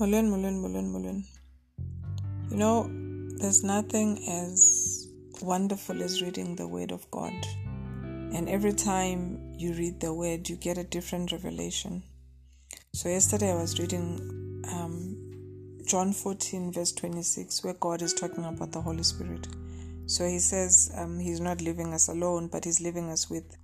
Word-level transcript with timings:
Mullen, 0.00 0.30
Mullen, 0.30 0.62
Mullen, 0.62 0.90
Mullen. 0.90 1.24
You 2.50 2.56
know, 2.56 2.90
there's 3.36 3.62
nothing 3.62 4.18
as 4.30 5.08
wonderful 5.42 6.02
as 6.02 6.22
reading 6.22 6.56
the 6.56 6.66
Word 6.66 6.90
of 6.90 7.08
God. 7.10 7.34
And 8.32 8.48
every 8.48 8.72
time 8.72 9.52
you 9.58 9.74
read 9.74 10.00
the 10.00 10.14
Word, 10.14 10.48
you 10.48 10.56
get 10.56 10.78
a 10.78 10.84
different 10.84 11.32
revelation. 11.32 12.02
So, 12.94 13.10
yesterday 13.10 13.50
I 13.50 13.56
was 13.56 13.78
reading 13.78 14.64
um, 14.72 15.18
John 15.86 16.14
14, 16.14 16.72
verse 16.72 16.92
26, 16.92 17.62
where 17.62 17.74
God 17.74 18.00
is 18.00 18.14
talking 18.14 18.46
about 18.46 18.72
the 18.72 18.80
Holy 18.80 19.02
Spirit. 19.02 19.48
So, 20.06 20.26
He 20.26 20.38
says 20.38 20.90
um, 20.96 21.18
He's 21.18 21.40
not 21.40 21.60
leaving 21.60 21.92
us 21.92 22.08
alone, 22.08 22.48
but 22.48 22.64
He's 22.64 22.80
leaving 22.80 23.10
us 23.10 23.28
with 23.28 23.54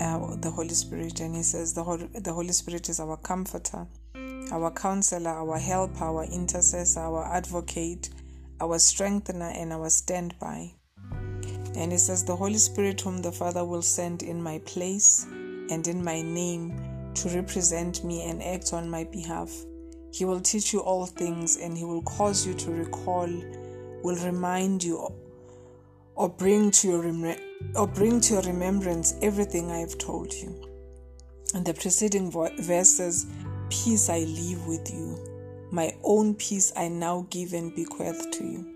uh, 0.00 0.36
the 0.36 0.52
Holy 0.52 0.74
Spirit. 0.74 1.18
And 1.18 1.34
He 1.34 1.42
says 1.42 1.74
the 1.74 1.82
Holy, 1.82 2.06
the 2.14 2.32
Holy 2.32 2.52
Spirit 2.52 2.88
is 2.88 3.00
our 3.00 3.16
comforter 3.16 3.88
our 4.52 4.70
counselor, 4.70 5.30
our 5.30 5.58
helper, 5.58 6.04
our 6.04 6.24
intercessor, 6.24 7.00
our 7.00 7.24
advocate, 7.26 8.10
our 8.60 8.78
strengthener, 8.78 9.50
and 9.50 9.72
our 9.72 9.90
standby. 9.90 10.72
And 11.76 11.92
it 11.92 11.98
says, 11.98 12.24
The 12.24 12.36
Holy 12.36 12.58
Spirit, 12.58 13.00
whom 13.00 13.22
the 13.22 13.32
Father 13.32 13.64
will 13.64 13.82
send 13.82 14.22
in 14.22 14.42
my 14.42 14.58
place 14.60 15.26
and 15.70 15.86
in 15.86 16.02
my 16.02 16.22
name 16.22 17.12
to 17.14 17.28
represent 17.30 18.04
me 18.04 18.28
and 18.28 18.42
act 18.42 18.72
on 18.72 18.88
my 18.88 19.04
behalf. 19.04 19.50
He 20.12 20.24
will 20.24 20.40
teach 20.40 20.72
you 20.72 20.80
all 20.80 21.06
things 21.06 21.56
and 21.56 21.76
he 21.76 21.84
will 21.84 22.02
cause 22.02 22.46
you 22.46 22.54
to 22.54 22.70
recall, 22.70 23.28
will 24.02 24.16
remind 24.24 24.82
you 24.82 25.08
or 26.14 26.28
bring 26.28 26.70
to 26.72 26.88
your 26.88 27.02
rem- 27.02 27.36
or 27.76 27.86
bring 27.86 28.20
to 28.20 28.34
your 28.34 28.42
remembrance 28.42 29.14
everything 29.22 29.70
I 29.70 29.78
have 29.78 29.98
told 29.98 30.32
you. 30.32 30.64
And 31.54 31.64
the 31.64 31.74
preceding 31.74 32.30
verses 32.30 33.26
Peace 33.70 34.08
I 34.08 34.20
leave 34.20 34.64
with 34.66 34.90
you. 34.92 35.18
My 35.70 35.94
own 36.02 36.34
peace 36.34 36.72
I 36.76 36.88
now 36.88 37.26
give 37.30 37.52
and 37.52 37.74
bequeath 37.74 38.30
to 38.32 38.44
you. 38.44 38.66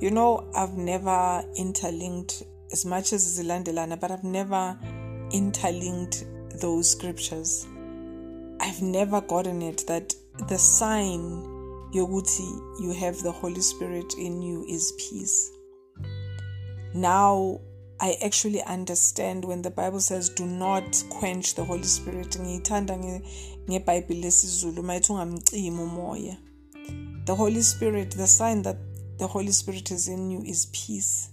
You 0.00 0.10
know, 0.10 0.48
I've 0.54 0.76
never 0.76 1.44
interlinked 1.56 2.44
as 2.72 2.84
much 2.84 3.12
as 3.12 3.38
Zilandelana, 3.38 3.98
but 3.98 4.10
I've 4.10 4.24
never 4.24 4.78
interlinked 5.32 6.24
those 6.60 6.90
scriptures. 6.90 7.66
I've 8.60 8.80
never 8.80 9.20
gotten 9.20 9.62
it 9.62 9.84
that 9.88 10.14
the 10.48 10.58
sign 10.58 11.42
Yoguti, 11.92 12.80
you 12.80 12.92
have 12.92 13.20
the 13.22 13.32
Holy 13.32 13.60
Spirit 13.60 14.14
in 14.16 14.40
you 14.40 14.64
is 14.68 14.92
peace. 14.92 15.50
Now 16.94 17.60
I 18.02 18.16
actually 18.24 18.62
understand 18.62 19.44
when 19.44 19.60
the 19.60 19.70
Bible 19.70 20.00
says 20.00 20.30
do 20.30 20.46
not 20.46 21.04
quench 21.10 21.54
the 21.54 21.64
Holy 21.64 21.82
Spirit. 21.82 22.32
The 27.26 27.34
Holy 27.36 27.60
Spirit, 27.60 28.10
the 28.12 28.26
sign 28.26 28.62
that 28.62 28.76
the 29.18 29.26
Holy 29.26 29.52
Spirit 29.52 29.90
is 29.90 30.08
in 30.08 30.30
you 30.30 30.42
is 30.42 30.66
peace 30.72 31.28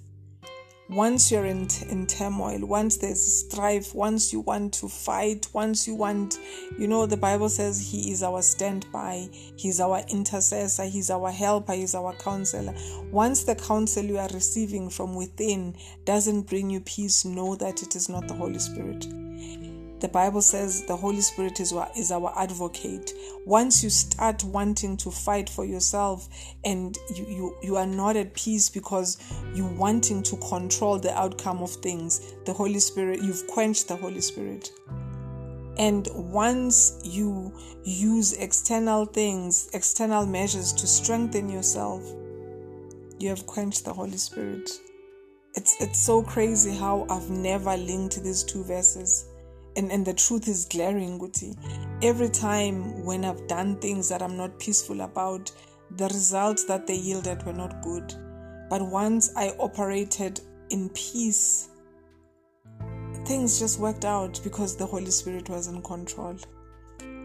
once 0.89 1.31
you're 1.31 1.45
in, 1.45 1.67
in 1.89 2.07
turmoil, 2.07 2.59
once 2.65 2.97
there's 2.97 3.21
strife, 3.21 3.93
once 3.93 4.31
you 4.31 4.39
want 4.39 4.73
to 4.73 4.87
fight, 4.87 5.47
once 5.53 5.87
you 5.87 5.95
want, 5.95 6.39
you 6.77 6.87
know, 6.87 7.05
the 7.05 7.17
Bible 7.17 7.49
says 7.49 7.91
He 7.91 8.11
is 8.11 8.23
our 8.23 8.41
standby, 8.41 9.29
He's 9.55 9.79
our 9.81 10.01
intercessor, 10.09 10.85
He's 10.85 11.09
our 11.09 11.31
helper, 11.31 11.73
He's 11.73 11.95
our 11.95 12.13
counselor. 12.13 12.73
Once 13.11 13.43
the 13.43 13.55
counsel 13.55 14.05
you 14.05 14.17
are 14.17 14.29
receiving 14.33 14.89
from 14.89 15.15
within 15.15 15.75
doesn't 16.05 16.43
bring 16.43 16.69
you 16.69 16.79
peace, 16.79 17.25
know 17.25 17.55
that 17.55 17.83
it 17.83 17.95
is 17.95 18.07
not 18.07 18.27
the 18.27 18.33
Holy 18.33 18.59
Spirit. 18.59 19.07
The 19.99 20.07
Bible 20.07 20.43
says 20.43 20.85
the 20.85 20.95
Holy 20.95 21.21
Spirit 21.21 21.59
is, 21.59 21.73
is 21.95 22.11
our 22.11 22.31
advocate. 22.37 23.13
Once 23.47 23.83
you 23.83 23.89
start 23.89 24.43
wanting 24.43 24.95
to 24.97 25.09
fight 25.09 25.49
for 25.49 25.65
yourself 25.65 26.29
and 26.63 26.95
you, 27.15 27.25
you, 27.25 27.57
you 27.63 27.75
are 27.77 27.87
not 27.87 28.15
at 28.15 28.35
peace 28.35 28.69
because 28.69 29.17
you 29.55 29.65
wanting 29.65 30.21
to 30.21 30.37
control 30.37 30.99
the 30.99 31.17
outcome 31.17 31.63
of 31.63 31.71
things, 31.71 32.35
the 32.45 32.53
Holy 32.53 32.77
Spirit, 32.77 33.23
you've 33.23 33.47
quenched 33.47 33.87
the 33.87 33.95
Holy 33.95 34.21
Spirit. 34.21 34.69
And 35.79 36.07
once 36.13 36.99
you 37.03 37.51
use 37.83 38.33
external 38.33 39.05
things, 39.05 39.67
external 39.73 40.27
measures 40.27 40.73
to 40.73 40.85
strengthen 40.85 41.49
yourself, 41.49 42.03
you 43.17 43.29
have 43.29 43.47
quenched 43.47 43.85
the 43.85 43.93
Holy 43.93 44.17
Spirit. 44.17 44.69
It's, 45.55 45.75
it's 45.81 45.97
so 45.97 46.21
crazy 46.21 46.75
how 46.75 47.07
I've 47.09 47.31
never 47.31 47.75
linked 47.75 48.23
these 48.23 48.43
two 48.43 48.63
verses 48.63 49.25
and, 49.77 49.91
and 49.91 50.05
the 50.05 50.13
truth 50.13 50.47
is 50.47 50.65
glaring 50.65 51.19
Guti. 51.19 51.55
Every 52.01 52.29
time 52.29 53.05
when 53.05 53.23
I've 53.23 53.47
done 53.47 53.77
things 53.77 54.09
that 54.09 54.21
I'm 54.21 54.35
not 54.35 54.59
peaceful 54.59 55.01
about, 55.01 55.51
the 55.91 56.07
results 56.07 56.65
that 56.65 56.87
they 56.87 56.95
yielded 56.95 57.43
were 57.43 57.53
not 57.53 57.81
good. 57.81 58.13
But 58.69 58.81
once 58.81 59.31
I 59.37 59.55
operated 59.59 60.41
in 60.71 60.89
peace, 60.89 61.69
things 63.25 63.59
just 63.59 63.79
worked 63.79 64.03
out 64.03 64.41
because 64.43 64.75
the 64.75 64.85
Holy 64.85 65.11
Spirit 65.11 65.47
was 65.49 65.67
in 65.67 65.81
control. 65.81 66.35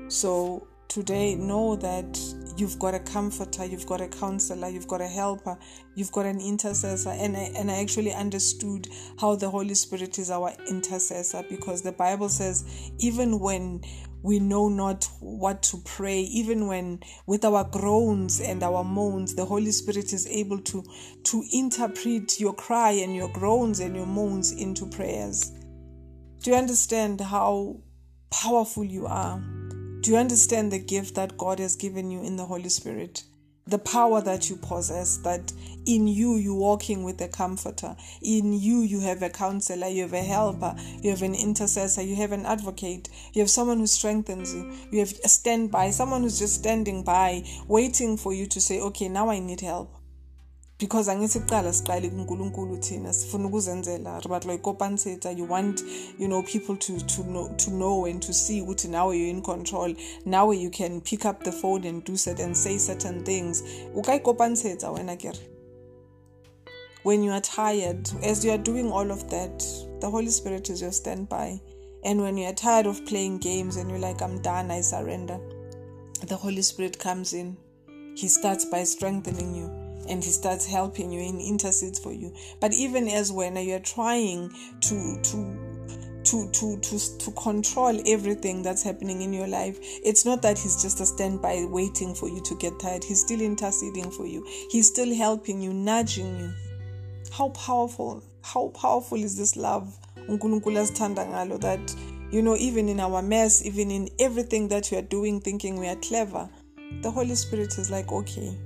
So 0.09 0.69
today, 0.89 1.35
know 1.35 1.75
that 1.77 2.21
you've 2.57 2.79
got 2.79 2.95
a 2.95 3.01
comforter, 3.01 3.65
you've 3.65 3.87
got 3.87 4.01
a 4.01 4.09
counselor, 4.09 4.69
you've 4.69 4.89
got 4.89 5.01
a 5.01 5.07
helper, 5.07 5.59
you've 5.95 6.13
got 6.13 6.27
an 6.27 6.41
intercessor. 6.41 7.11
And 7.11 7.37
I, 7.37 7.53
and 7.57 7.71
I 7.71 7.81
actually 7.81 8.13
understood 8.13 8.89
how 9.21 9.37
the 9.37 9.51
Holy 9.51 9.75
Spirit 9.75 10.19
is 10.19 10.31
our 10.31 10.53
intercessor 10.69 11.45
because 11.49 11.83
the 11.83 11.93
Bible 11.93 12.29
says, 12.29 12.93
even 12.99 13.39
when 13.41 13.83
we 14.23 14.39
know 14.39 14.69
not 14.69 15.09
what 15.21 15.62
to 15.65 15.79
pray, 15.85 16.21
even 16.21 16.69
when 16.69 17.01
with 17.27 17.45
our 17.45 17.65
groans 17.65 18.41
and 18.41 18.62
our 18.62 18.85
moans, 18.85 19.35
the 19.35 19.45
Holy 19.45 19.73
Spirit 19.73 20.12
is 20.12 20.27
able 20.29 20.61
to, 20.61 20.85
to 21.25 21.45
interpret 21.53 22.39
your 22.39 22.55
cry 22.55 22.93
and 22.93 23.17
your 23.17 23.29
groans 23.33 23.81
and 23.81 23.97
your 23.97 24.07
moans 24.07 24.53
into 24.53 24.87
prayers. 24.87 25.51
Do 26.43 26.51
you 26.51 26.57
understand 26.57 27.21
how 27.21 27.81
powerful 28.31 28.85
you 28.85 29.07
are? 29.07 29.43
Do 30.03 30.11
you 30.11 30.17
understand 30.17 30.73
the 30.73 30.81
gift 30.81 31.15
that 31.15 31.39
God 31.39 31.61
has 31.61 31.77
given 31.77 32.11
you 32.11 32.25
in 32.25 32.35
the 32.35 32.45
Holy 32.45 32.71
Spirit? 32.71 33.23
The 33.69 33.79
power 33.79 34.21
that 34.21 34.51
you 34.51 34.57
possess, 34.57 35.19
that 35.19 35.53
in 35.87 36.09
you 36.09 36.35
you're 36.35 36.57
walking 36.57 37.05
with 37.05 37.21
a 37.21 37.29
comforter. 37.29 37.95
In 38.21 38.53
you 38.53 38.81
you 38.81 38.99
have 38.99 39.23
a 39.23 39.31
counselor, 39.31 39.87
you 39.87 40.03
have 40.03 40.12
a 40.12 40.25
helper, 40.25 40.75
you 41.01 41.11
have 41.11 41.23
an 41.23 41.37
intercessor, 41.37 42.03
you 42.03 42.17
have 42.17 42.33
an 42.33 42.47
advocate, 42.47 43.11
you 43.33 43.43
have 43.43 43.51
someone 43.51 43.79
who 43.79 43.87
strengthens 43.87 44.53
you, 44.53 44.73
you 44.91 44.99
have 44.99 45.15
a 45.25 45.29
standby, 45.29 45.91
someone 45.91 46.23
who's 46.23 46.41
just 46.41 46.55
standing 46.57 47.05
by, 47.05 47.45
waiting 47.69 48.17
for 48.17 48.35
you 48.35 48.47
to 48.47 48.61
say, 48.61 48.81
okay, 48.81 49.09
now 49.09 49.31
I 49.31 49.39
need 49.39 49.61
help 49.61 50.02
because 50.82 51.09
angithi 51.09 51.38
kuqala 51.41 51.72
siqale 51.72 52.10
kuNkulunkulu 52.10 52.76
thina 52.76 53.12
sifuna 53.12 53.47
ukuzenzela 53.47 54.20
but 54.28 54.44
like 54.44 54.62
compensate 54.62 55.25
you 55.37 55.44
want 55.44 55.81
you 56.19 56.26
know 56.26 56.43
people 56.43 56.76
to 56.76 56.98
to 57.06 57.22
know 57.22 57.48
to 57.56 57.70
know 57.70 58.06
and 58.06 58.20
to 58.20 58.32
see 58.32 58.60
ukuthi 58.60 58.88
now 58.88 59.12
you're 59.12 59.31
in 59.31 59.43
control. 59.43 59.94
Now 60.25 60.50
you 60.50 60.70
can 60.70 61.00
pick 61.00 61.25
up 61.25 61.44
the 61.44 61.53
phone 61.53 61.84
and 61.84 62.03
do 62.03 62.16
certain 62.16 62.56
say 62.56 62.78
certain 62.78 63.22
things. 63.22 63.62
Ukayikompensate 63.94 64.84
wena 64.93 65.16
kere? 65.16 65.38
When 67.04 67.22
you 67.22 67.31
are 67.31 67.41
tired 67.41 68.10
as 68.25 68.44
you 68.44 68.50
are 68.50 68.59
doing 68.59 68.91
all 68.91 69.12
of 69.12 69.31
that 69.31 69.60
the 70.00 70.10
holy 70.10 70.31
spirit 70.31 70.69
is 70.69 70.82
your 70.82 70.93
standby. 70.93 71.60
And 72.04 72.20
when 72.20 72.37
you 72.37 72.47
are 72.47 72.54
tired 72.54 72.87
of 72.87 73.06
playing 73.06 73.38
games 73.38 73.76
and 73.76 73.88
you're 73.88 74.00
like 74.00 74.20
i'm 74.20 74.43
done 74.43 74.72
i 74.72 74.81
surrender 74.81 75.38
the 76.26 76.37
holy 76.37 76.62
spirit 76.62 76.99
comes 76.99 77.34
in. 77.34 77.56
He 78.16 78.26
starts 78.26 78.64
by 78.64 78.82
strengthening 78.82 79.54
you 79.54 79.81
and 80.09 80.23
he 80.23 80.31
starts 80.31 80.67
helping 80.67 81.13
you 81.13 81.21
and 81.21 81.41
intercedes 81.41 81.99
for 81.99 82.13
you 82.13 82.35
but 82.61 82.73
even 82.73 83.09
as 83.09 83.33
when 83.33 83.57
you're 83.57 83.79
trying 83.81 84.50
to 84.81 85.21
to 85.23 85.73
to, 86.25 86.49
to, 86.53 86.79
to, 86.79 87.19
to 87.19 87.31
control 87.32 88.00
everything 88.06 88.62
that's 88.62 88.82
happening 88.82 89.23
in 89.23 89.32
your 89.32 89.47
life. 89.47 89.79
It's 90.05 90.25
not 90.25 90.43
that 90.43 90.59
he's 90.59 90.81
just 90.81 91.00
a 91.00 91.06
standby 91.06 91.67
waiting 91.69 92.15
for 92.15 92.29
you 92.29 92.41
to 92.43 92.55
get 92.56 92.79
tired. 92.79 93.05
He's 93.05 93.21
still 93.21 93.41
interceding 93.41 94.11
for 94.11 94.26
you. 94.26 94.47
He's 94.71 94.88
still 94.88 95.15
helping 95.15 95.61
you, 95.61 95.73
nudging 95.73 96.38
you. 96.38 96.53
How 97.32 97.49
powerful, 97.50 98.23
how 98.43 98.69
powerful 98.69 99.19
is 99.19 99.37
this 99.37 99.56
love? 99.56 99.99
That, 101.59 101.94
you 102.31 102.43
know, 102.43 102.56
even 102.56 102.88
in 102.88 103.00
our 103.00 103.23
mess, 103.23 103.65
even 103.67 103.91
in 103.91 104.09
everything 104.19 104.69
that 104.69 104.88
we 104.91 104.99
are 104.99 105.03
doing, 105.03 105.41
thinking 105.41 105.79
we 105.79 105.88
are 105.88 105.97
clever, 105.97 106.49
the 107.03 107.11
Holy 107.11 107.35
Spirit 107.35 107.79
is 107.79 107.91
like, 107.91 108.12
okay, 108.12 108.56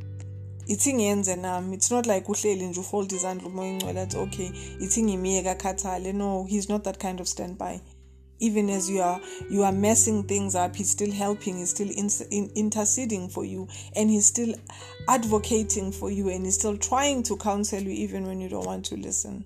ithi 0.66 0.94
ngiyenze 0.94 1.36
nami 1.36 1.76
it's 1.76 1.90
not 1.90 2.06
like 2.06 2.28
uhleli 2.28 2.66
nje 2.66 2.80
ufold 2.80 3.12
izandla 3.12 3.48
umoya 3.48 3.70
ingcwele 3.70 4.00
athi 4.00 4.16
okay 4.16 4.50
ithi 4.80 5.02
ngimiyeke 5.02 5.50
akhathale 5.50 6.12
no 6.12 6.44
he's 6.44 6.68
not 6.68 6.82
that 6.84 6.98
kind 6.98 7.20
of 7.20 7.26
standby. 7.26 7.80
Even 8.38 8.70
as 8.70 8.90
you 8.90 9.02
are 9.02 9.20
you 9.50 9.64
are 9.64 9.76
messing 9.76 10.22
things 10.22 10.54
up 10.54 10.76
he's 10.76 10.90
still 10.90 11.12
helping 11.12 11.56
he's 11.56 11.70
still 11.70 11.90
in, 11.90 12.10
in, 12.30 12.50
interceding 12.54 13.28
for 13.28 13.46
you 13.46 13.66
and 13.94 14.10
he's 14.10 14.26
still 14.26 14.54
advocating 15.08 15.92
for 15.92 16.10
you 16.10 16.28
and 16.28 16.44
he's 16.44 16.54
still 16.54 16.76
trying 16.76 17.22
to 17.22 17.36
counsel 17.36 17.80
you 17.80 17.90
even 17.90 18.26
when 18.26 18.40
you 18.40 18.48
don't 18.48 18.66
want 18.66 18.84
to 18.84 18.96
listen. 18.96 19.44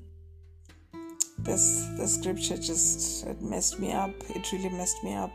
This 1.38 1.86
the 1.96 2.08
scripture 2.08 2.56
just 2.56 3.26
it 3.26 3.40
messed 3.40 3.78
me 3.78 3.92
up. 3.92 4.14
It 4.30 4.50
really 4.52 4.70
messed 4.70 5.04
me 5.04 5.14
up. 5.14 5.32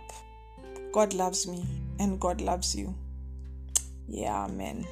God 0.91 1.13
loves 1.13 1.47
me 1.47 1.63
and 1.99 2.19
god 2.19 2.41
loves 2.41 2.75
you. 2.75 2.93
Yeah, 4.07 4.47
man. 4.47 4.85